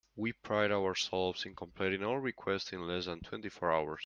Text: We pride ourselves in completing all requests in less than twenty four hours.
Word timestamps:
We 0.15 0.33
pride 0.33 0.71
ourselves 0.71 1.45
in 1.45 1.55
completing 1.55 2.03
all 2.03 2.17
requests 2.17 2.73
in 2.73 2.87
less 2.87 3.05
than 3.05 3.19
twenty 3.19 3.49
four 3.49 3.71
hours. 3.71 3.99